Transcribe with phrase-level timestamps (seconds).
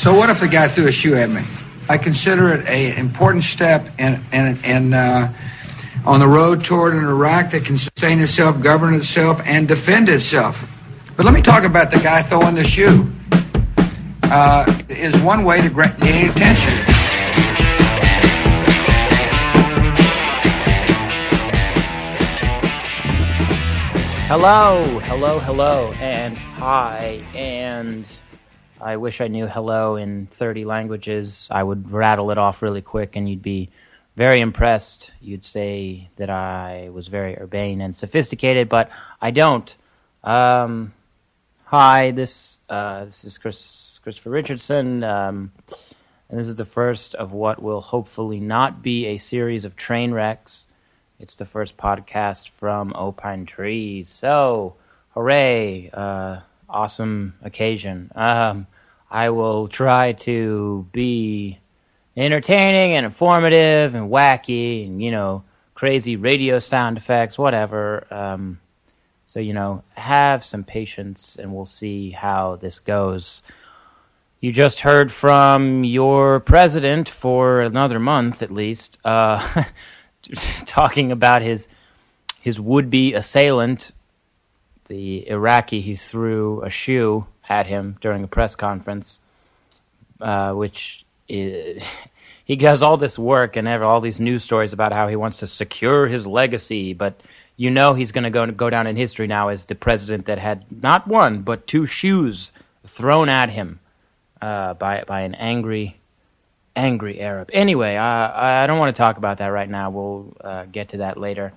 [0.00, 1.42] So what if the guy threw a shoe at me?
[1.86, 5.30] I consider it an important step in, in, in uh,
[6.06, 11.12] on the road toward an Iraq that can sustain itself, govern itself, and defend itself.
[11.18, 13.04] But let me talk about the guy throwing the shoe.
[14.22, 16.72] Uh, is one way to gain attention.
[24.28, 28.06] Hello, hello, hello, and hi, and
[28.82, 31.48] I wish I knew hello in 30 languages.
[31.50, 33.70] I would rattle it off really quick and you'd be
[34.16, 35.10] very impressed.
[35.20, 38.90] You'd say that I was very urbane and sophisticated, but
[39.20, 39.74] I don't.
[40.24, 40.92] Um,
[41.64, 45.52] hi, this uh, this is Chris Christopher Richardson, um,
[46.28, 50.12] and this is the first of what will hopefully not be a series of train
[50.12, 50.66] wrecks.
[51.18, 54.08] It's the first podcast from Opine Trees.
[54.08, 54.76] So,
[55.10, 55.90] hooray!
[55.92, 58.10] Uh, awesome occasion.
[58.14, 58.66] Um,
[59.10, 61.58] I will try to be
[62.16, 65.44] entertaining and informative and wacky and, you know,
[65.74, 68.06] crazy radio sound effects, whatever.
[68.10, 68.60] Um,
[69.26, 73.42] so, you know, have some patience and we'll see how this goes.
[74.40, 79.64] You just heard from your president for another month at least, uh,
[80.66, 81.68] talking about his
[82.40, 83.92] his would be assailant
[84.86, 89.20] the Iraqi who threw a shoe at him during a press conference,
[90.20, 91.84] uh, which is,
[92.44, 95.46] he does all this work and all these news stories about how he wants to
[95.46, 97.20] secure his legacy, but
[97.56, 100.38] you know he's going to go go down in history now as the president that
[100.38, 102.52] had not one but two shoes
[102.86, 103.80] thrown at him
[104.40, 105.98] uh, by by an angry
[106.74, 107.50] angry Arab.
[107.52, 109.90] Anyway, I I don't want to talk about that right now.
[109.90, 111.52] We'll uh, get to that later.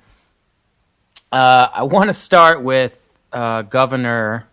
[1.31, 2.99] Uh, I want to start with
[3.31, 4.47] uh, Governor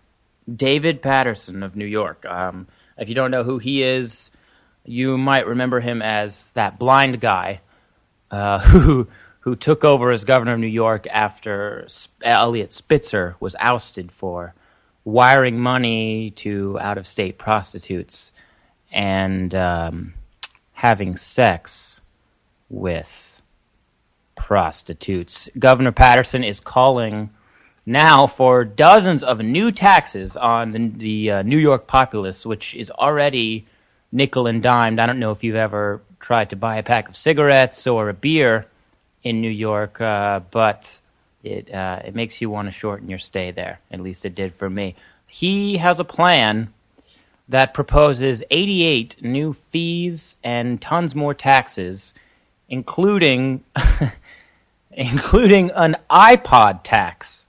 [0.55, 2.27] David Patterson of New York.
[2.27, 2.67] Um,
[2.99, 4.31] if you don't know who he is,
[4.85, 7.61] you might remember him as that blind guy
[8.31, 9.09] uh, who
[9.41, 11.87] who took over as governor of New York after
[12.23, 14.55] Eliot Spitzer was ousted for
[15.03, 18.33] wiring money to out of state prostitutes
[18.93, 20.13] and um,
[20.75, 22.03] having sex
[22.69, 23.41] with
[24.35, 25.49] prostitutes.
[25.59, 27.31] Governor Patterson is calling
[27.91, 32.91] now for dozens of new taxes on the, the uh, New York populace, which is
[32.93, 33.67] already
[34.13, 35.01] nickel and dimed.
[35.01, 38.15] I don't know if you've ever tried to buy a pack of cigarettes or a
[38.15, 38.67] beer
[39.25, 41.01] in New York, uh, but
[41.43, 43.81] it uh, it makes you want to shorten your stay there.
[43.91, 44.95] At least it did for me.
[45.27, 46.73] He has a plan
[47.49, 52.15] that proposes 88 new fees and tons more taxes,
[52.69, 53.65] including
[54.93, 57.47] including an iPod tax.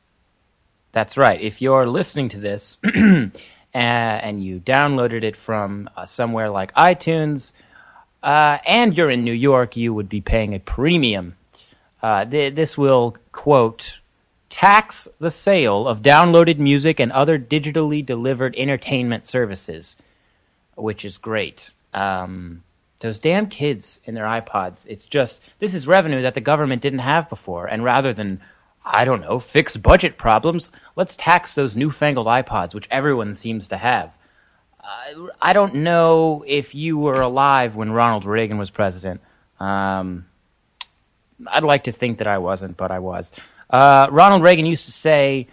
[0.92, 1.40] That's right.
[1.40, 2.78] If you're listening to this
[3.74, 7.54] and you downloaded it from uh, somewhere like iTunes,
[8.24, 11.38] uh, and you're in New York, you would be paying a premium.
[12.04, 14.00] Uh, th- this will, quote,
[14.50, 19.98] tax the sale of downloaded music and other digitally delivered entertainment services,
[20.76, 21.72] which is great.
[21.94, 22.64] Um,
[23.00, 27.00] those damn kids in their iPods, it's just, this is revenue that the government didn't
[27.00, 27.66] have before.
[27.66, 28.42] And rather than
[28.84, 30.70] I don't know, fix budget problems.
[30.96, 34.18] Let's tax those newfangled iPods, which everyone seems to have.
[34.80, 39.22] Uh, I don't know if you were alive when Ronald Reagan was president.
[39.60, 40.26] Um,
[41.48, 43.32] I'd like to think that I wasn't, but I was.
[43.70, 45.48] Uh, Ronald Reagan used to say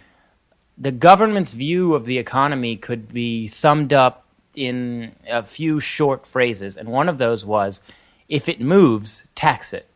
[0.77, 4.25] the government's view of the economy could be summed up
[4.55, 7.81] in a few short phrases, and one of those was
[8.27, 9.87] if it moves, tax it.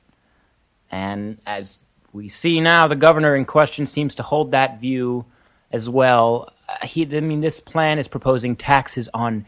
[0.91, 1.79] And as
[2.13, 5.25] we see now the governor in question seems to hold that view
[5.71, 6.53] as well.
[6.69, 9.45] Uh, he, I mean, this plan is proposing taxes on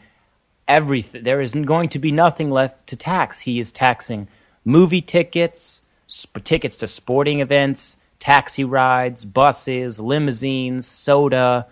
[0.67, 1.23] everything.
[1.23, 3.41] There is going to be nothing left to tax.
[3.41, 4.27] He is taxing
[4.65, 11.67] movie tickets, sp- tickets to sporting events, taxi rides, buses, limousines, soda,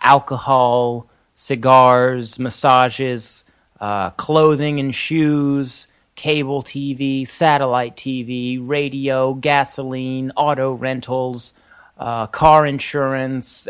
[0.00, 3.44] alcohol, cigars, massages,
[3.80, 11.54] uh, clothing and shoes, cable TV, satellite TV, radio, gasoline, auto rentals,
[11.98, 13.68] uh, car insurance.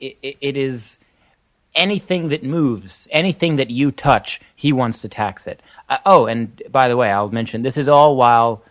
[0.00, 0.98] It, it, is
[1.74, 5.60] anything that moves, anything that you touch, he wants to tax it.
[5.88, 8.62] Uh, oh, and by the way, I'll mention this is all while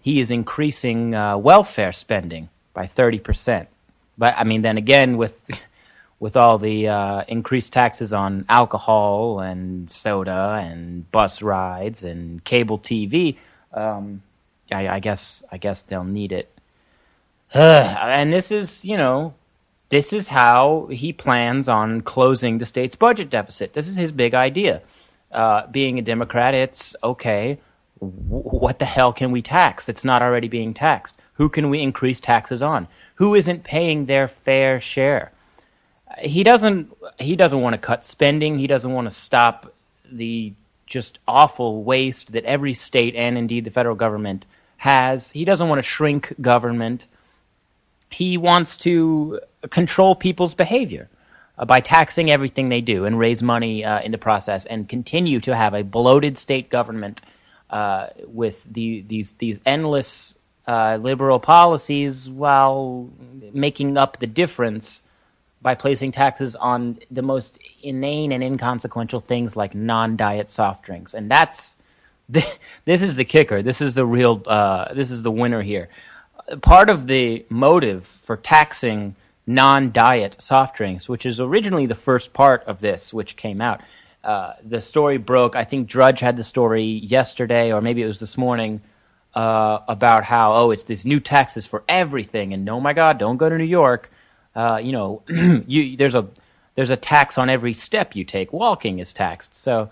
[0.00, 3.66] he is increasing uh, welfare spending by 30%.
[4.16, 5.50] But I mean, then again, with
[6.18, 12.78] with all the uh, increased taxes on alcohol and soda and bus rides and cable
[12.78, 13.36] TV,
[13.74, 14.22] um,
[14.72, 16.50] I, I, guess I guess they'll need it.
[17.54, 19.34] and this is, you know,
[19.90, 23.72] this is how he plans on closing the state's budget deficit.
[23.74, 24.82] This is his big idea.
[25.32, 27.58] uh, being a Democrat, it's okay.
[28.00, 31.16] W- what the hell can we tax that's not already being taxed?
[31.34, 32.88] Who can we increase taxes on?
[33.16, 35.32] Who isn't paying their fair share?
[36.18, 36.96] He doesn't.
[37.18, 38.58] He doesn't want to cut spending.
[38.58, 39.72] He doesn't want to stop
[40.10, 40.52] the
[40.86, 44.46] just awful waste that every state and indeed the federal government
[44.78, 45.32] has.
[45.32, 47.06] He doesn't want to shrink government.
[48.10, 49.40] He wants to
[49.70, 51.08] control people's behavior
[51.58, 55.40] uh, by taxing everything they do and raise money uh, in the process and continue
[55.40, 57.20] to have a bloated state government
[57.70, 60.38] uh, with the, these, these endless
[60.68, 63.10] uh, liberal policies while
[63.52, 65.02] making up the difference
[65.62, 71.30] by placing taxes on the most inane and inconsequential things like non-diet soft drinks, and
[71.30, 71.76] that's
[72.28, 73.62] this is the kicker.
[73.62, 74.42] This is the real.
[74.46, 75.88] Uh, this is the winner here.
[76.60, 79.16] Part of the motive for taxing
[79.46, 83.80] non-diet soft drinks, which is originally the first part of this, which came out.
[84.24, 85.54] Uh, the story broke.
[85.54, 88.80] I think Drudge had the story yesterday, or maybe it was this morning,
[89.34, 93.36] uh, about how oh, it's these new taxes for everything, and oh my God, don't
[93.36, 94.10] go to New York
[94.56, 96.26] uh, you know, you, there's a
[96.74, 98.52] there's a tax on every step you take.
[98.52, 99.54] Walking is taxed.
[99.54, 99.90] So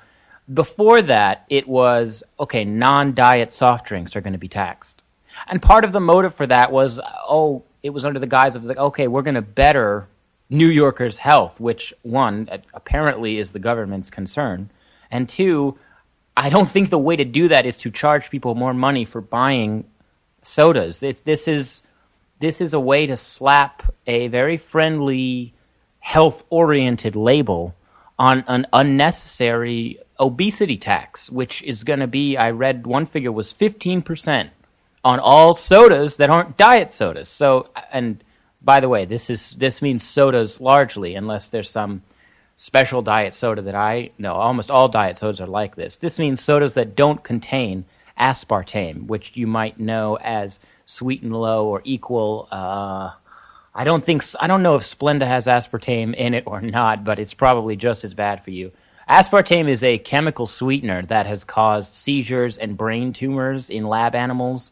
[0.52, 2.64] before that, it was okay.
[2.64, 5.05] Non-diet soft drinks are going to be taxed,
[5.46, 8.64] and part of the motive for that was oh, it was under the guise of
[8.64, 10.08] like okay, we're going to better
[10.49, 14.70] New Yorkers' health, which one apparently is the government's concern,
[15.10, 15.78] and two,
[16.37, 19.20] I don't think the way to do that is to charge people more money for
[19.20, 19.84] buying
[20.40, 21.00] sodas.
[21.00, 21.82] This, this is
[22.38, 25.54] this is a way to slap a very friendly,
[26.00, 27.75] health oriented label
[28.19, 33.52] on an unnecessary obesity tax, which is going to be, I read one figure was
[33.52, 34.50] 15%
[35.04, 37.28] on all sodas that aren't diet sodas.
[37.28, 38.22] So, and
[38.62, 42.02] by the way, this is this means sodas largely, unless there's some
[42.56, 44.34] special diet soda that I know.
[44.34, 45.98] Almost all diet sodas are like this.
[45.98, 47.84] This means sodas that don't contain
[48.19, 52.48] aspartame, which you might know as sweet and low or equal.
[52.50, 53.12] Uh,
[53.75, 57.19] I don't think I don't know if Splenda has aspartame in it or not, but
[57.19, 58.72] it's probably just as bad for you.
[59.08, 64.70] Aspartame is a chemical sweetener that has caused seizures and brain tumors in lab animals.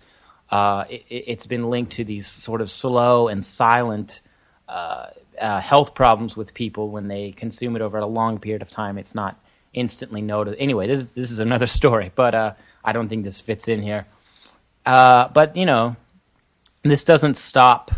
[0.50, 4.20] Uh, it, has been linked to these sort of slow and silent
[4.68, 5.06] uh,
[5.40, 8.98] uh, health problems with people when they consume it over a long period of time.
[8.98, 9.38] It's not
[9.74, 10.56] instantly noticed.
[10.60, 12.54] Anyway, this is this is another story, but uh,
[12.84, 14.06] I don't think this fits in here.
[14.86, 15.96] Uh, but you know,
[16.90, 17.92] this doesn't stop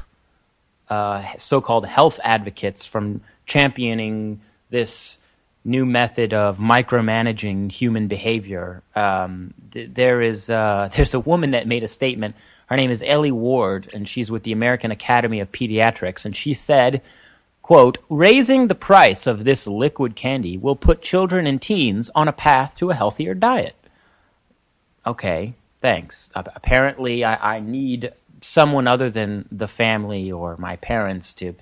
[0.89, 4.41] uh, so-called health advocates from championing
[4.71, 5.19] this
[5.65, 8.83] new method of micromanaging human behavior.
[8.95, 12.37] Um, th- there is uh, there's a woman that made a statement.
[12.67, 16.55] Her name is Ellie Ward, and she's with the American Academy of Pediatrics, and she
[16.55, 17.03] said.
[17.63, 22.33] Quote, raising the price of this liquid candy will put children and teens on a
[22.33, 23.75] path to a healthier diet.
[25.07, 26.29] Okay, thanks.
[26.35, 28.13] Uh, apparently, I, I need
[28.45, 31.55] someone other than the family or my parents to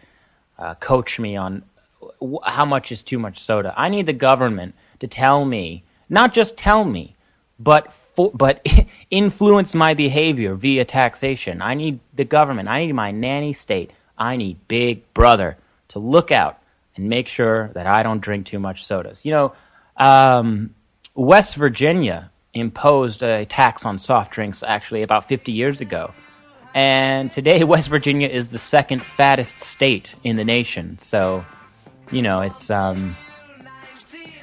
[0.58, 1.62] uh, coach me on
[2.44, 3.72] how much is too much soda.
[3.76, 7.16] I need the government to tell me, not just tell me,
[7.58, 7.96] but
[8.34, 8.66] but
[9.10, 11.62] influence my behavior via taxation.
[11.62, 12.68] I need the government.
[12.68, 13.92] I need my nanny state.
[14.18, 15.58] I need Big Brother
[15.88, 16.58] to look out
[16.96, 19.24] and make sure that I don't drink too much sodas.
[19.24, 19.52] You know,
[19.96, 20.74] um,
[21.14, 26.12] West Virginia imposed a tax on soft drinks actually about 50 years ago
[26.74, 30.98] and today, West Virginia is the second fattest state in the nation.
[30.98, 31.44] So,
[32.10, 33.16] you know, it's um,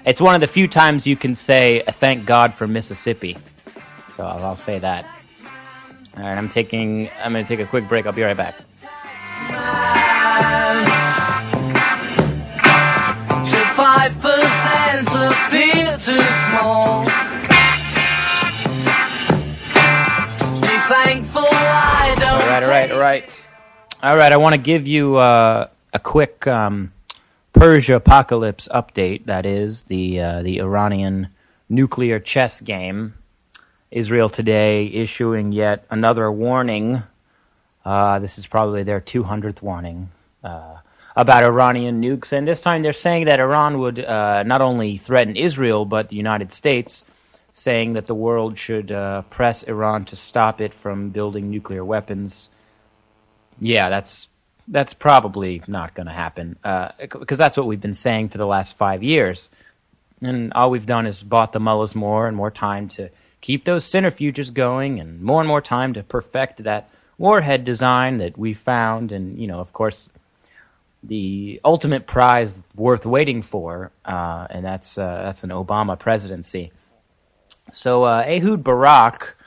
[0.05, 3.37] it's one of the few times you can say "Thank God for Mississippi."
[4.15, 5.05] So I'll, I'll say that.
[6.17, 7.09] All right, I'm taking.
[7.23, 8.05] I'm going to take a quick break.
[8.05, 8.55] I'll be right back.
[13.75, 17.18] Five percent appear too small.
[21.09, 23.49] Right, all right, all right.
[24.03, 26.93] All right, I want to give you uh, a quick um,
[27.51, 29.25] Persia apocalypse update.
[29.25, 31.29] That is the uh, the Iranian
[31.67, 33.15] nuclear chess game.
[33.89, 37.01] Israel today issuing yet another warning.
[37.83, 40.11] Uh, this is probably their 200th warning
[40.43, 40.77] uh,
[41.15, 45.35] about Iranian nukes, and this time they're saying that Iran would uh, not only threaten
[45.35, 47.03] Israel but the United States
[47.51, 52.49] saying that the world should uh, press Iran to stop it from building nuclear weapons.
[53.59, 54.29] Yeah, that's
[54.67, 56.57] that's probably not going to happen
[56.97, 59.49] because uh, that's what we've been saying for the last five years,
[60.21, 63.09] and all we've done is bought the mullahs more and more time to
[63.41, 68.37] keep those centrifuges going, and more and more time to perfect that warhead design that
[68.37, 70.07] we found, and you know, of course,
[71.03, 76.71] the ultimate prize worth waiting for, uh, and that's uh, that's an Obama presidency.
[77.71, 79.37] So uh, Ehud Barak,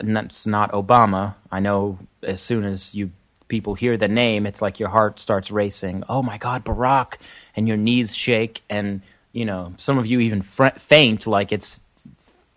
[0.00, 1.34] that's not Obama.
[1.50, 3.12] I know as soon as you
[3.48, 6.04] people hear the name, it's like your heart starts racing.
[6.08, 7.16] Oh my God, Barack,
[7.56, 9.02] and your knees shake, and
[9.32, 11.80] you know some of you even fr- faint like it's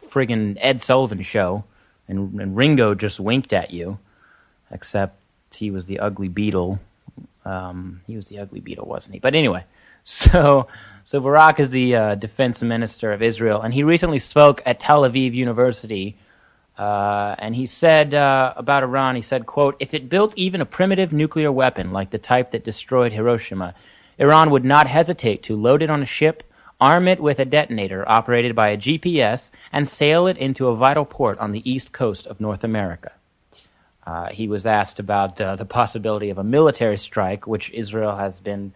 [0.01, 1.65] friggin' Ed Sullivan show,
[2.07, 3.99] and, and Ringo just winked at you,
[4.71, 5.19] except
[5.53, 6.79] he was the ugly Beatle
[7.47, 9.19] um, he was the ugly Beatle, wasn't he?
[9.19, 9.63] But anyway,
[10.07, 10.67] so
[11.03, 15.01] so Barak is the uh, defense minister of Israel, and he recently spoke at Tel
[15.01, 16.15] Aviv University.
[16.77, 20.65] Uh, and he said uh, about Iran, he said, quote, if it built even a
[20.65, 23.73] primitive nuclear weapon like the type that destroyed Hiroshima,
[24.17, 26.43] Iran would not hesitate to load it on a ship,
[26.79, 31.03] arm it with a detonator operated by a GPS, and sail it into a vital
[31.03, 33.11] port on the east coast of North America.
[34.05, 38.39] Uh, he was asked about uh, the possibility of a military strike, which Israel has
[38.39, 38.71] been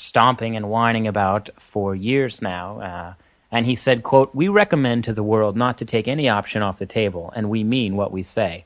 [0.00, 2.80] stomping and whining about for years now.
[2.80, 3.14] Uh,
[3.50, 6.78] and he said, quote, We recommend to the world not to take any option off
[6.78, 8.64] the table, and we mean what we say.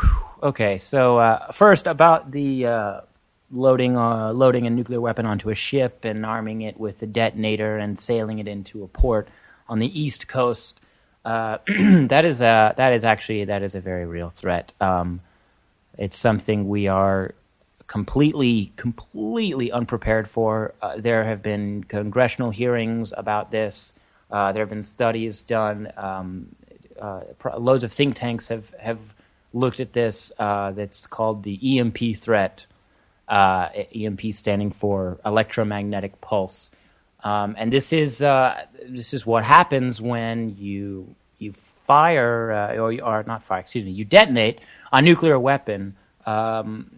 [0.00, 0.48] Whew.
[0.48, 3.00] Okay, so uh, first about the uh,
[3.50, 7.78] loading, uh, loading a nuclear weapon onto a ship and arming it with a detonator
[7.78, 9.28] and sailing it into a port
[9.68, 10.80] on the east coast
[11.26, 14.72] uh, that is a that is actually that is a very real threat.
[14.80, 15.20] Um,
[15.98, 17.34] it's something we are
[17.86, 20.74] completely completely unprepared for.
[20.82, 23.94] Uh, there have been congressional hearings about this.
[24.30, 25.92] Uh, there have been studies done.
[25.96, 26.54] Um,
[27.00, 27.20] uh,
[27.58, 28.98] loads of think tanks have have
[29.52, 30.32] looked at this.
[30.38, 32.66] Uh, that's called the EMP threat.
[33.28, 36.70] EMP standing for electromagnetic pulse.
[37.26, 41.54] Um, and this is uh, this is what happens when you you
[41.86, 44.60] fire uh, or, or not fire, excuse me, you detonate
[44.92, 46.90] a nuclear weapon um,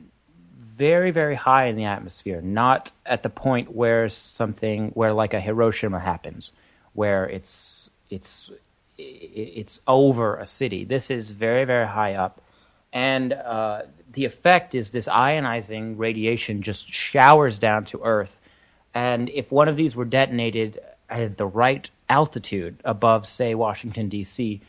[0.79, 5.41] very very high in the atmosphere, not at the point where something where like a
[5.41, 6.53] Hiroshima happens,
[6.93, 8.51] where it's it's
[8.97, 10.85] it's over a city.
[10.85, 12.41] This is very very high up,
[12.93, 13.83] and uh,
[14.13, 18.41] the effect is this ionizing radiation just showers down to Earth
[18.95, 24.61] and if one of these were detonated at the right altitude above, say, Washington, D.C.,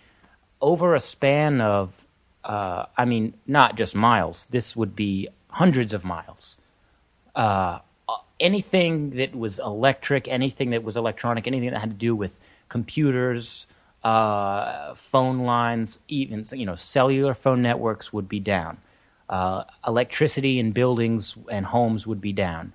[0.62, 2.06] over a span of,
[2.44, 6.58] uh, I mean, not just miles, this would be hundreds of miles.
[7.36, 7.80] Uh,
[8.40, 12.40] anything that was electric, anything that was electronic, anything that had to do with
[12.70, 13.68] computers,
[14.04, 18.78] uh, phone lines, even you know cellular phone networks would be down.
[19.28, 22.74] Uh, electricity in buildings and homes would be down.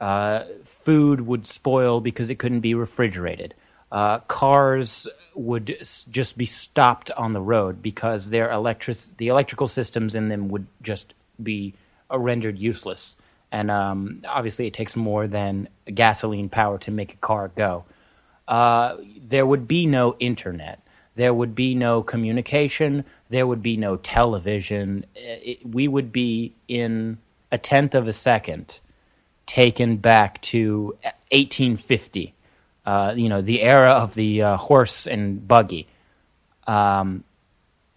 [0.00, 3.54] Uh, food would spoil because it couldn't be refrigerated.
[3.90, 9.68] Uh, cars would s- just be stopped on the road because their electric the electrical
[9.68, 11.74] systems in them would just be
[12.10, 13.16] uh, rendered useless.
[13.52, 17.84] And um, obviously, it takes more than gasoline power to make a car go.
[18.48, 18.96] Uh,
[19.26, 20.80] there would be no internet.
[21.14, 23.04] There would be no communication.
[23.28, 25.06] There would be no television.
[25.14, 27.18] It, we would be in
[27.52, 28.80] a tenth of a second
[29.46, 30.96] taken back to
[31.30, 32.34] 1850,
[32.86, 35.86] uh, you know, the era of the uh, horse and buggy.
[36.66, 37.24] Um,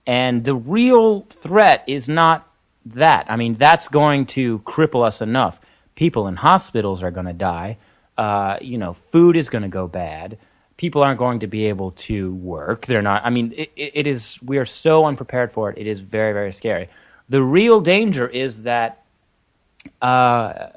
[0.06, 2.47] and the real threat is not
[2.94, 3.26] that.
[3.30, 5.60] I mean, that's going to cripple us enough.
[5.96, 7.78] People in hospitals are going to die.
[8.18, 10.38] Uh, you know, food is going to go bad.
[10.78, 12.86] People aren't going to be able to work.
[12.86, 13.26] They're not.
[13.26, 14.40] I mean, it, it is.
[14.42, 15.78] We are so unprepared for it.
[15.78, 16.90] It is very, very scary.
[17.30, 19.04] The real danger is that
[20.02, 20.70] uh,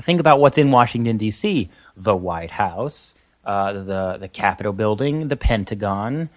[0.00, 1.70] think about what's in Washington D.C.
[1.96, 3.14] The White House,
[3.44, 6.28] uh, the the Capitol building, the Pentagon.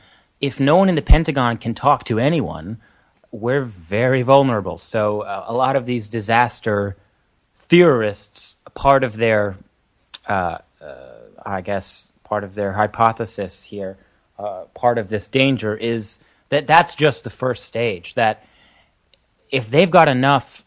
[0.42, 2.80] If no one in the Pentagon can talk to anyone,
[3.34, 4.78] we're very vulnerable.
[4.78, 6.96] So uh, a lot of these disaster
[7.56, 9.58] theorists, part of their,
[10.28, 11.06] uh, uh
[11.44, 13.98] I guess, part of their hypothesis here,
[14.38, 18.14] uh, part of this danger is that that's just the first stage.
[18.14, 18.46] That
[19.50, 20.64] if they've got enough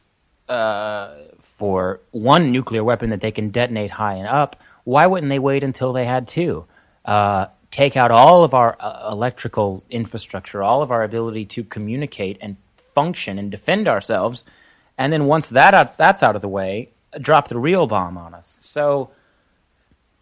[0.49, 5.39] uh, for one nuclear weapon that they can detonate high and up, why wouldn't they
[5.39, 6.65] wait until they had two?
[7.05, 12.39] Uh, take out all of our uh, electrical infrastructure, all of our ability to communicate
[12.41, 14.45] and function and defend ourselves,
[14.97, 18.35] and then once that out, that's out of the way, drop the real bomb on
[18.35, 18.57] us.
[18.61, 19.11] So,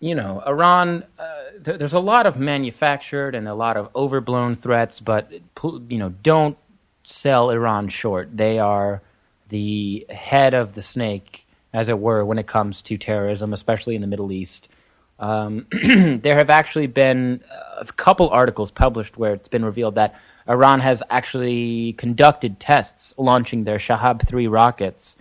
[0.01, 1.05] you know, Iran.
[1.19, 5.99] Uh, th- there's a lot of manufactured and a lot of overblown threats, but you
[5.99, 6.59] know, don't
[7.05, 8.37] sell Iran short.
[8.37, 9.03] They are
[9.49, 14.01] the head of the snake, as it were, when it comes to terrorism, especially in
[14.01, 14.69] the Middle East.
[15.18, 17.42] Um, there have actually been
[17.78, 23.64] a couple articles published where it's been revealed that Iran has actually conducted tests launching
[23.64, 25.16] their Shahab 3 rockets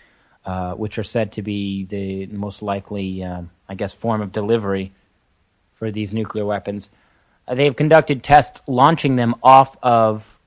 [0.45, 4.91] uh, which are said to be the most likely, uh, I guess, form of delivery
[5.73, 6.89] for these nuclear weapons.
[7.47, 10.39] Uh, they've conducted tests launching them off of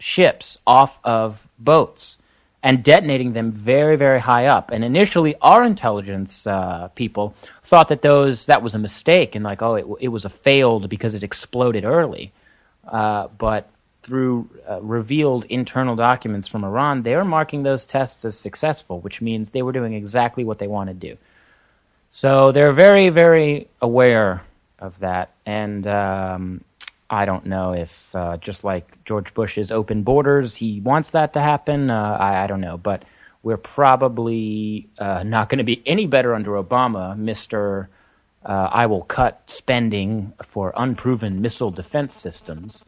[0.00, 2.18] ships, off of boats,
[2.62, 4.70] and detonating them very, very high up.
[4.70, 9.62] And initially, our intelligence uh, people thought that those that was a mistake and like,
[9.62, 12.32] oh, it, it was a failed because it exploded early.
[12.86, 13.68] Uh, but
[14.02, 19.20] through uh, revealed internal documents from Iran, they were marking those tests as successful, which
[19.20, 21.18] means they were doing exactly what they wanted to do.
[22.10, 24.44] So they're very, very aware
[24.78, 25.30] of that.
[25.44, 26.64] And um,
[27.08, 31.40] I don't know if, uh, just like George Bush's open borders, he wants that to
[31.40, 31.90] happen.
[31.90, 32.76] Uh, I, I, don't know.
[32.76, 33.04] But
[33.42, 37.86] we're probably uh, not going to be any better under Obama, Mr.
[38.44, 42.84] Uh, I will cut spending for unproven missile defense systems.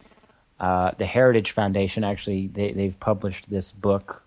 [0.58, 4.25] Uh, the Heritage Foundation actually they, they've published this book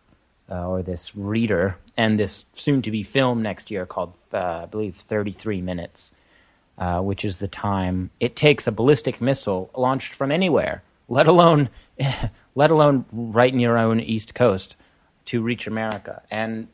[0.50, 4.96] uh, or this reader and this soon to be film next year called I believe
[4.96, 6.14] 33 minutes
[6.78, 11.70] uh, which is the time it takes a ballistic missile launched from anywhere, let alone
[12.56, 14.76] let alone right in your own east coast,
[15.26, 16.22] to reach America.
[16.30, 16.68] And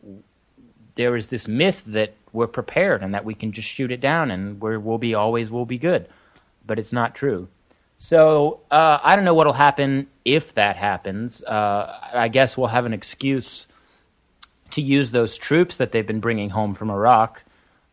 [0.95, 4.31] there is this myth that we're prepared and that we can just shoot it down
[4.31, 6.07] and we will be always will be good,
[6.65, 7.47] but it's not true.
[7.97, 11.43] So uh, I don't know what'll happen if that happens.
[11.43, 13.67] Uh, I guess we'll have an excuse
[14.71, 17.43] to use those troops that they've been bringing home from Iraq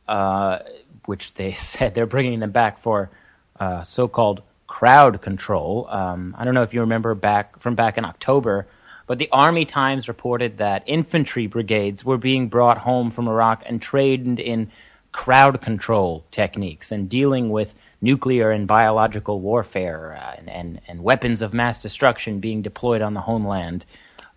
[0.08, 0.58] uh,
[1.06, 3.10] which they said they're bringing them back for
[3.58, 5.86] uh, so-called crowd control.
[5.88, 8.66] Um, I don't know if you remember back from back in October,
[9.06, 13.80] but the Army Times reported that infantry brigades were being brought home from Iraq and
[13.80, 14.70] trained in
[15.12, 21.40] crowd control techniques and dealing with nuclear and biological warfare uh, and, and, and, weapons
[21.40, 23.86] of mass destruction being deployed on the homeland.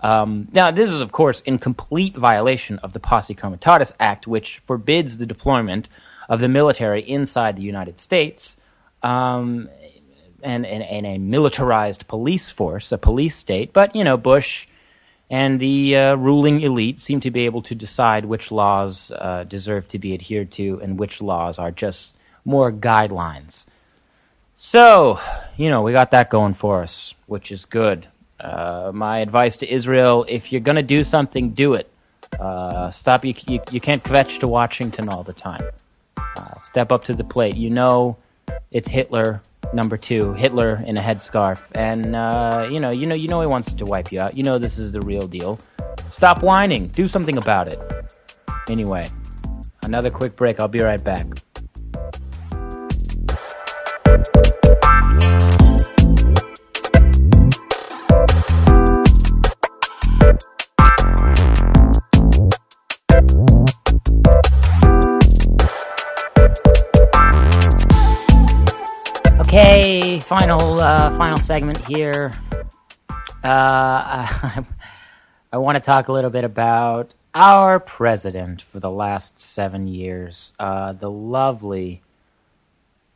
[0.01, 4.59] Um, now, this is, of course, in complete violation of the Posse Comitatus Act, which
[4.59, 5.89] forbids the deployment
[6.29, 8.57] of the military inside the United States
[9.03, 9.69] um,
[10.41, 13.74] and, and, and, a militarized police force, a police state.
[13.74, 14.67] But, you know, Bush
[15.29, 19.88] and the uh, ruling elite seem to be able to decide which laws uh, deserve
[19.89, 23.65] to be adhered to and which laws are just more guidelines.
[24.56, 25.19] So,
[25.56, 28.08] you know, we got that going for us, which is good.
[28.39, 31.91] Uh, my advice to Israel if you're going to do something, do it.
[32.39, 33.25] Uh, stop.
[33.25, 35.62] You, you, you can't kvetch to Washington all the time.
[36.17, 37.56] Uh, step up to the plate.
[37.56, 38.17] You know,
[38.71, 39.41] it's Hitler
[39.73, 43.47] number two, Hitler in a headscarf, and uh, you know, you know, you know, he
[43.47, 44.38] wants to wipe you out.
[44.38, 45.60] You know, this is the real deal.
[46.10, 46.88] Stop whining.
[46.88, 47.80] Do something about it.
[48.69, 49.08] Anyway,
[49.84, 50.60] another quick break.
[50.60, 51.25] I'll be right back.
[71.47, 72.33] Segment here.
[73.10, 74.65] Uh, I,
[75.53, 80.51] I want to talk a little bit about our president for the last seven years.
[80.60, 82.01] Uh, the lovely,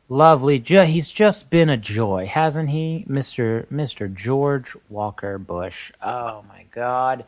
[0.08, 0.60] lovely.
[0.60, 5.92] Ju- he's just been a joy, hasn't he, Mister Mister George Walker Bush?
[6.02, 7.26] Oh my God.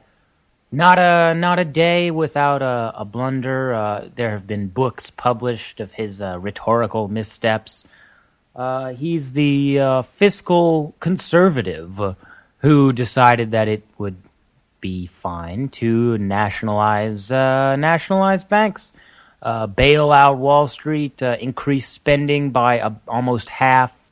[0.71, 3.73] Not a not a day without a, a blunder.
[3.73, 7.83] Uh, there have been books published of his uh, rhetorical missteps.
[8.55, 12.15] Uh, he's the uh, fiscal conservative
[12.59, 14.17] who decided that it would
[14.79, 18.93] be fine to nationalize uh, nationalize banks,
[19.41, 24.11] uh, bail out Wall Street, uh, increase spending by almost half.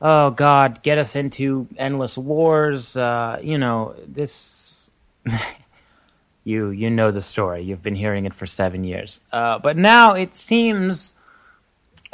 [0.00, 2.96] Oh God, get us into endless wars.
[2.96, 4.88] Uh, you know this.
[6.44, 7.62] you you know the story.
[7.62, 9.20] You've been hearing it for seven years.
[9.30, 11.14] but now it seems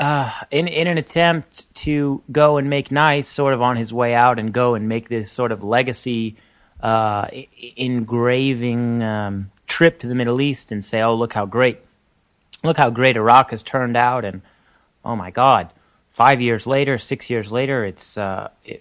[0.01, 4.15] uh, in in an attempt to go and make nice, sort of on his way
[4.15, 6.37] out, and go and make this sort of legacy
[6.81, 7.29] uh,
[7.77, 11.81] engraving um, trip to the Middle East, and say, "Oh, look how great,
[12.65, 14.41] look how great Iraq has turned out," and
[15.05, 15.71] oh my God,
[16.09, 18.81] five years later, six years later, it's uh, it,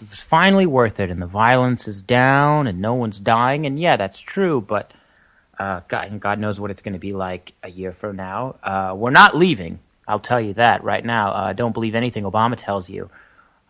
[0.00, 3.96] it's finally worth it, and the violence is down, and no one's dying, and yeah,
[3.96, 4.92] that's true, but.
[5.58, 8.56] Uh, God, God knows what it's going to be like a year from now.
[8.64, 9.78] Uh, we're not leaving.
[10.12, 11.32] I'll tell you that right now.
[11.32, 13.08] Uh, don't believe anything Obama tells you.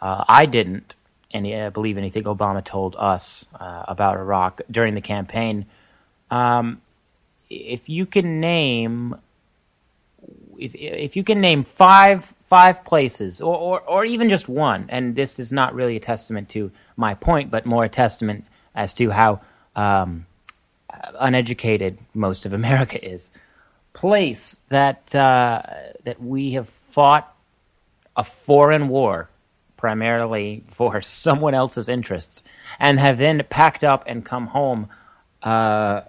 [0.00, 0.96] Uh, I didn't
[1.30, 5.66] any, uh, believe anything Obama told us uh, about Iraq during the campaign.
[6.32, 6.82] Um,
[7.48, 9.14] if you can name,
[10.58, 15.14] if if you can name five five places, or, or or even just one, and
[15.14, 19.10] this is not really a testament to my point, but more a testament as to
[19.10, 19.40] how
[19.76, 20.26] um,
[21.20, 23.30] uneducated most of America is,
[23.92, 25.62] place that uh,
[26.04, 27.34] that we have fought
[28.16, 29.28] a foreign war
[29.76, 32.42] primarily for someone else's interests
[32.78, 34.88] and have then packed up and come home.
[35.42, 36.02] Uh,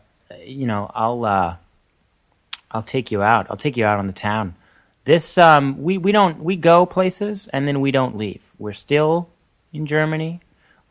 [0.46, 1.56] you know, I'll uh,
[2.72, 3.48] I'll take you out.
[3.50, 4.56] I'll take you out on the town.
[5.06, 8.42] This um, we we don't we go places and then we don't leave.
[8.58, 9.30] We're still
[9.74, 10.40] in Germany.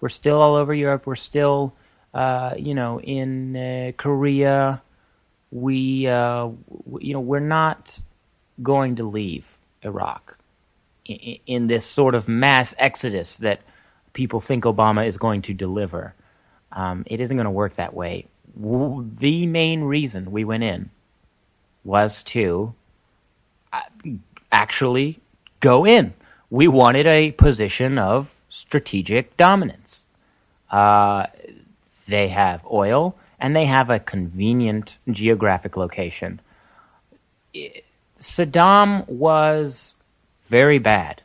[0.00, 1.06] We're still all over Europe.
[1.06, 1.74] We're still
[2.12, 4.82] uh, you know in uh, Korea.
[5.52, 6.50] We uh,
[6.84, 8.02] w- you know we're not
[8.62, 10.38] going to leave Iraq
[11.06, 13.60] in, in this sort of mass exodus that
[14.14, 16.14] people think Obama is going to deliver.
[16.72, 18.26] Um, it isn't going to work that way.
[18.56, 20.90] The main reason we went in
[21.84, 22.74] was to
[23.72, 23.80] uh,
[24.52, 25.20] actually
[25.60, 26.14] go in.
[26.50, 30.06] We wanted a position of strategic dominance.
[30.70, 31.26] Uh,
[32.08, 36.40] they have oil and they have a convenient geographic location.
[38.16, 39.96] Saddam was
[40.44, 41.22] very bad.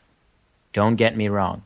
[0.74, 1.64] Don't get me wrong.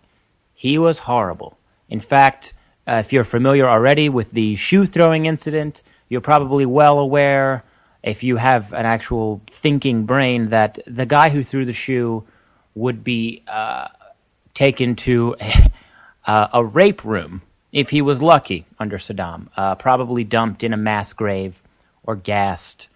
[0.54, 1.58] He was horrible.
[1.88, 2.54] In fact,
[2.86, 7.64] uh, if you're familiar already with the shoe throwing incident, you're probably well aware
[8.04, 12.26] if you have an actual thinking brain, that the guy who threw the shoe
[12.76, 13.88] would be uh,
[14.54, 15.38] taken to
[16.28, 20.78] a, a, rape room if he was lucky under Saddam, uh, probably dumped in a
[20.78, 21.62] mass grave
[22.04, 22.88] or gassed.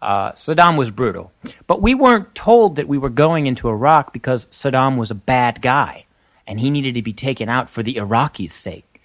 [0.00, 1.32] Uh, Saddam was brutal.
[1.66, 5.62] But we weren't told that we were going into Iraq because Saddam was a bad
[5.62, 6.06] guy
[6.46, 9.00] and he needed to be taken out for the Iraqis' sake.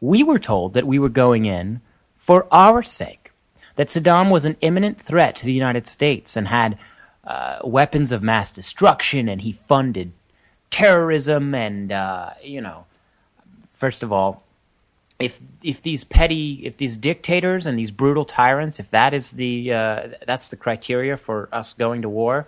[0.00, 1.80] We were told that we were going in
[2.16, 3.32] for our sake
[3.76, 6.78] that Saddam was an imminent threat to the United States and had
[7.24, 10.12] uh, weapons of mass destruction, and he funded
[10.70, 11.54] terrorism.
[11.54, 12.86] And uh, you know,
[13.74, 14.42] first of all,
[15.18, 19.72] if if these petty, if these dictators and these brutal tyrants, if that is the
[19.72, 22.46] uh, that's the criteria for us going to war,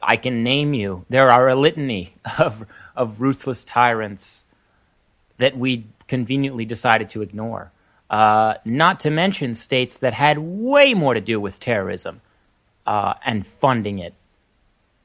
[0.00, 1.04] I can name you.
[1.08, 4.44] There are a litany of of ruthless tyrants
[5.38, 7.72] that we conveniently decided to ignore.
[8.08, 12.20] Uh, not to mention states that had way more to do with terrorism
[12.86, 14.14] uh, and funding it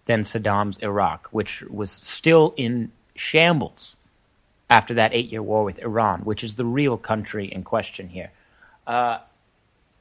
[0.06, 3.96] than Saddam's Iraq, which was still in shambles
[4.70, 8.32] after that eight year war with Iran, which is the real country in question here.
[8.88, 9.20] Uh,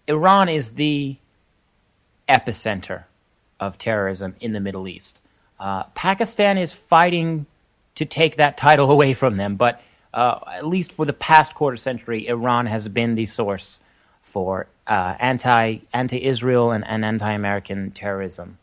[0.06, 1.16] Iran is the
[2.28, 3.04] epicenter
[3.60, 5.20] of terrorism in the Middle East.
[5.58, 7.46] Uh, Pakistan is fighting
[7.94, 9.80] to take that title away from them, but
[10.12, 13.80] uh, at least for the past quarter century, Iran has been the source
[14.22, 18.58] for uh, anti anti Israel and, and anti American terrorism.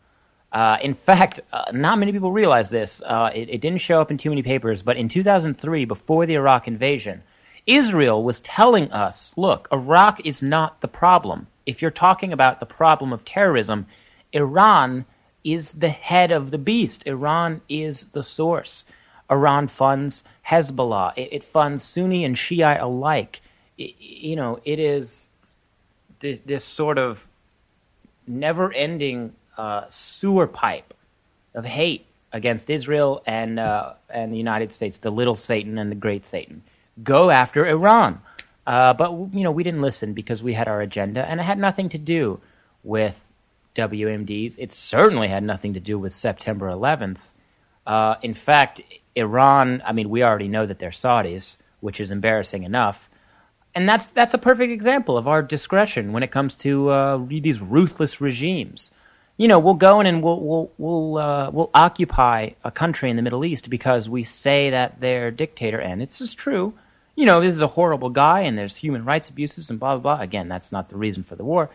[0.51, 3.01] Uh, in fact, uh, not many people realize this.
[3.05, 6.33] Uh, it, it, didn't show up in too many papers, but in 2003, before the
[6.33, 7.23] Iraq invasion,
[7.65, 11.47] Israel was telling us look, Iraq is not the problem.
[11.65, 13.85] If you're talking about the problem of terrorism,
[14.33, 15.05] Iran
[15.43, 18.83] is the head of the beast, Iran is the source.
[19.29, 21.13] Iran funds Hezbollah.
[21.15, 23.39] It, it funds Sunni and Shiite alike.
[23.77, 25.27] It, you know, it is
[26.19, 27.27] this, this sort of
[28.27, 30.91] never-ending uh, sewer pipe
[31.53, 35.95] of hate against Israel and uh, and the United States, the little Satan and the
[35.95, 36.63] great Satan.
[37.03, 38.21] Go after Iran.
[38.65, 41.59] Uh, but you know, we didn't listen because we had our agenda, and it had
[41.59, 42.39] nothing to do
[42.83, 43.31] with
[43.75, 44.55] WMDs.
[44.57, 47.19] It certainly had nothing to do with September 11th.
[47.85, 48.81] Uh, in fact,
[49.15, 53.09] Iran, I mean, we already know that they're Saudis, which is embarrassing enough.
[53.75, 57.61] And that's that's a perfect example of our discretion when it comes to uh, these
[57.61, 58.91] ruthless regimes.
[59.41, 63.15] You know, we'll go in and we'll we'll we'll uh, we'll occupy a country in
[63.15, 66.75] the Middle East because we say that they're dictator, and it's just true.
[67.15, 70.17] You know, this is a horrible guy, and there's human rights abuses and blah blah
[70.17, 70.23] blah.
[70.23, 71.71] Again, that's not the reason for the war.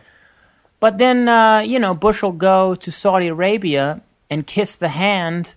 [0.79, 3.99] But then, uh, you know, Bush will go to Saudi Arabia
[4.29, 5.55] and kiss the hand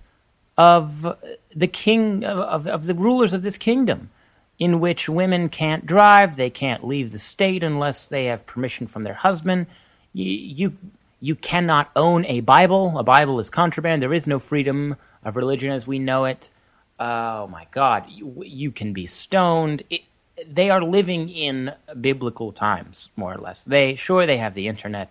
[0.58, 1.16] of
[1.54, 4.10] the king of, of, the rulers of this kingdom
[4.58, 9.04] in which women can't drive they can't leave the state unless they have permission from
[9.04, 9.66] their husband
[10.12, 10.76] you, you
[11.20, 12.98] you cannot own a bible.
[12.98, 14.02] A bible is contraband.
[14.02, 16.50] There is no freedom of religion as we know it.
[16.98, 18.06] Oh my god.
[18.08, 19.82] You, you can be stoned.
[19.90, 20.02] It,
[20.46, 23.62] they are living in biblical times more or less.
[23.62, 25.10] They sure they have the internet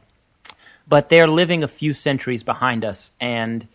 [0.87, 3.67] but they're living a few centuries behind us and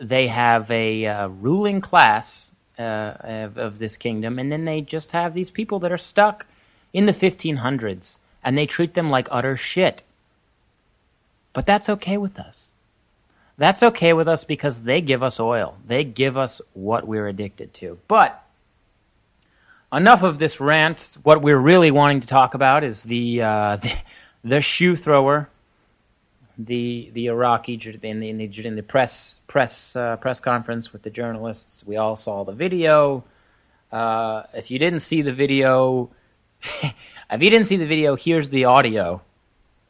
[0.00, 5.10] they have a uh, ruling class uh, of, of, this kingdom, and then they just
[5.10, 6.46] have these people that are stuck
[6.92, 10.04] in the 1500s, and they treat them like utter shit.
[11.58, 12.70] But that's okay with us.
[13.56, 15.76] That's okay with us because they give us oil.
[15.84, 17.98] They give us what we're addicted to.
[18.06, 18.40] But
[19.92, 21.18] enough of this rant.
[21.24, 23.92] What we're really wanting to talk about is the uh, the,
[24.44, 25.50] the, shoe thrower,
[26.56, 31.02] the the Iraqi in the in the, in the press press uh, press conference with
[31.02, 31.82] the journalists.
[31.84, 33.24] We all saw the video.
[33.90, 36.10] Uh, if you didn't see the video,
[36.62, 39.22] if you didn't see the video, here's the audio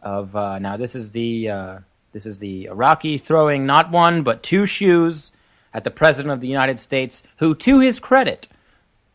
[0.03, 0.35] of.
[0.35, 1.79] Uh, now this is the uh,
[2.13, 5.33] this is the Iraqi throwing not one but two shoes
[5.75, 8.49] at the president of the United States, who, to his credit,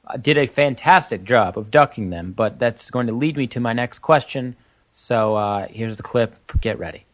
[0.08, 2.32] uh, did a fantastic job of ducking them.
[2.32, 4.56] But that's going to lead me to my next question.
[4.92, 6.36] So uh, here's the clip.
[6.62, 7.06] Get ready.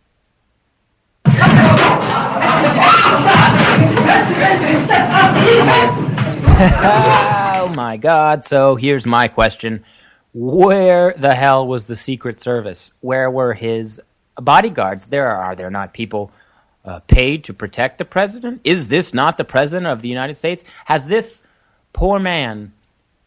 [6.62, 8.44] oh my God.
[8.44, 9.84] So here's my question
[10.34, 12.94] Where the hell was the Secret Service?
[13.02, 14.00] Where were his
[14.36, 15.08] bodyguards?
[15.08, 16.32] There are, are there not people
[16.86, 18.62] uh, paid to protect the president?
[18.64, 20.64] Is this not the president of the United States?
[20.86, 21.44] Has this
[21.94, 22.74] poor man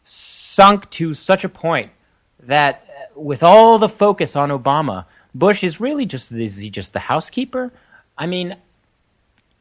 [0.03, 1.91] sunk to such a point
[2.39, 6.93] that, uh, with all the focus on Obama, Bush is really just is he just
[6.93, 7.71] the housekeeper?
[8.17, 8.57] I mean,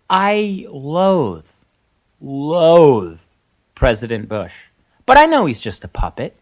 [0.09, 1.47] I loathe,
[2.21, 3.21] loathe
[3.75, 4.55] President Bush,
[5.07, 6.37] but I know he's just a puppet.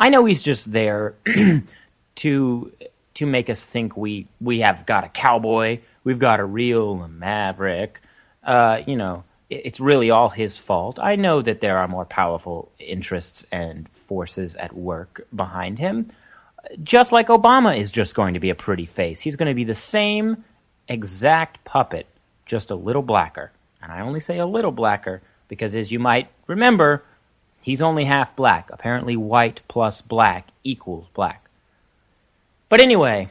[0.00, 1.14] I know he's just there
[2.16, 2.72] to
[3.14, 8.00] to make us think we we have got a cowboy We've got a real maverick.
[8.42, 10.98] Uh, you know, it's really all his fault.
[11.00, 16.10] I know that there are more powerful interests and forces at work behind him.
[16.82, 19.20] Just like Obama is just going to be a pretty face.
[19.20, 20.44] He's going to be the same
[20.88, 22.06] exact puppet,
[22.46, 23.52] just a little blacker.
[23.82, 27.02] And I only say a little blacker because, as you might remember,
[27.60, 28.68] he's only half black.
[28.70, 31.48] Apparently, white plus black equals black.
[32.68, 33.28] But anyway,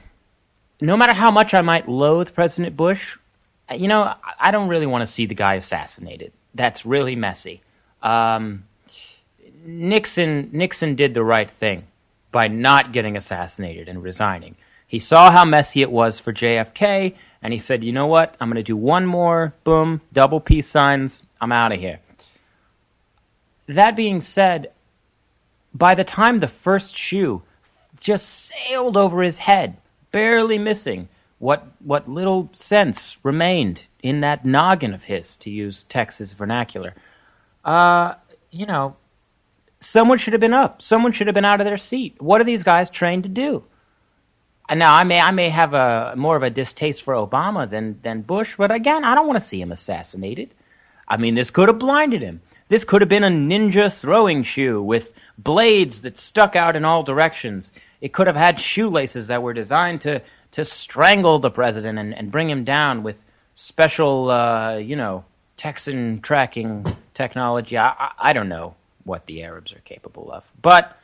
[0.81, 3.17] no matter how much I might loathe President Bush,
[3.75, 6.31] you know, I don't really want to see the guy assassinated.
[6.53, 7.61] That's really messy.
[8.01, 8.65] Um,
[9.65, 11.87] Nixon Nixon did the right thing
[12.31, 14.55] by not getting assassinated and resigning.
[14.87, 18.35] He saw how messy it was for JFK, and he said, "You know what?
[18.39, 19.53] I'm going to do one more.
[19.63, 21.23] Boom, double peace signs.
[21.39, 21.99] I'm out of here."
[23.69, 24.71] That being said,
[25.75, 27.43] by the time the first shoe
[27.99, 29.77] just sailed over his head,
[30.11, 36.33] barely missing what what little sense remained in that noggin of his, to use Texas
[36.33, 36.95] vernacular.
[37.63, 38.15] Uh,
[38.49, 38.95] you know,
[39.79, 40.81] someone should have been up.
[40.81, 42.19] Someone should have been out of their seat.
[42.19, 43.65] What are these guys trained to do?
[44.73, 48.23] Now I may I may have a more of a distaste for Obama than than
[48.23, 50.55] Bush, but again, I don't want to see him assassinated.
[51.07, 52.41] I mean, this could have blinded him.
[52.69, 57.01] This could have been a ninja throwing shoe with blades that stuck out in all
[57.01, 57.71] directions.
[57.99, 62.31] It could have had shoelaces that were designed to, to strangle the president and, and
[62.31, 63.17] bring him down with
[63.55, 65.25] special, uh, you know,
[65.57, 67.75] Texan tracking technology.
[67.75, 70.53] I, I, I don't know what the Arabs are capable of.
[70.61, 70.95] But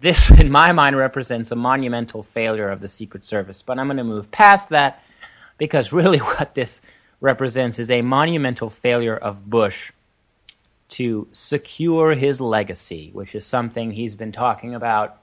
[0.00, 3.62] this, in my mind, represents a monumental failure of the Secret Service.
[3.62, 5.00] But I'm going to move past that
[5.58, 6.80] because really what this
[7.20, 9.92] represents is a monumental failure of Bush
[10.90, 15.18] to secure his legacy, which is something he's been talking about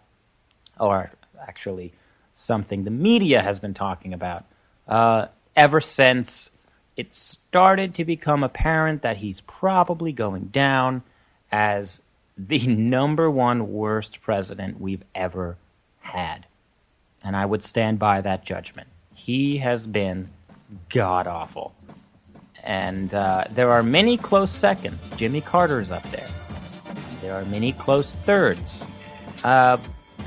[0.79, 1.11] or
[1.45, 1.93] actually
[2.33, 4.45] something the media has been talking about
[4.87, 6.51] uh, ever since
[6.95, 11.03] it started to become apparent that he's probably going down
[11.51, 12.01] as
[12.37, 15.57] the number one worst president we've ever
[15.99, 16.45] had.
[17.23, 18.87] And I would stand by that judgment.
[19.13, 20.29] He has been
[20.89, 21.75] god awful.
[22.67, 25.09] And uh, there are many close seconds.
[25.11, 26.27] Jimmy Carter's up there.
[27.21, 28.85] There are many close thirds.
[29.41, 29.77] Uh,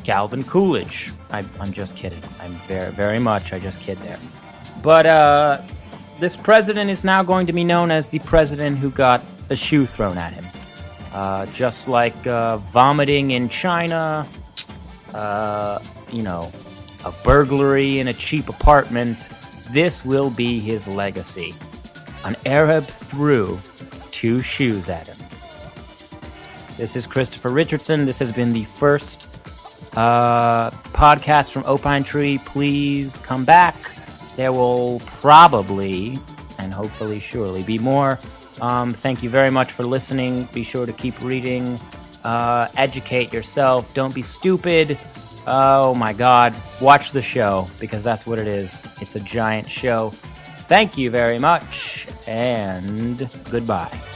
[0.04, 1.12] Calvin Coolidge.
[1.30, 2.22] I, am just kidding.
[2.40, 3.52] I'm very, very much.
[3.52, 4.18] I just kid there.
[4.82, 5.60] But uh,
[6.18, 9.84] this president is now going to be known as the president who got a shoe
[9.84, 10.46] thrown at him.
[11.12, 14.26] Uh, just like uh, vomiting in China,
[15.12, 15.78] uh,
[16.10, 16.50] you know,
[17.04, 19.28] a burglary in a cheap apartment.
[19.72, 21.54] This will be his legacy.
[22.24, 23.60] An Arab threw
[24.10, 25.16] two shoes at him.
[26.76, 28.04] This is Christopher Richardson.
[28.04, 29.26] This has been the first
[29.96, 33.74] uh, podcast from Opine Tree, please come back.
[34.36, 36.18] There will probably
[36.58, 38.18] and hopefully, surely, be more.
[38.60, 40.44] Um, thank you very much for listening.
[40.52, 41.80] Be sure to keep reading,
[42.22, 43.92] uh, educate yourself.
[43.94, 44.98] Don't be stupid.
[45.46, 46.54] Oh my God.
[46.80, 48.86] Watch the show because that's what it is.
[49.00, 50.10] It's a giant show.
[50.68, 54.09] Thank you very much and goodbye.